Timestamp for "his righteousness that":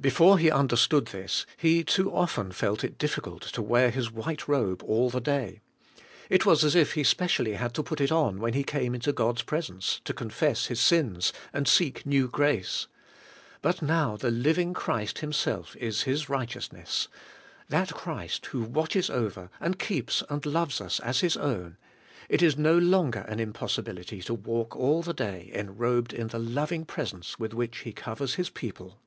16.04-17.92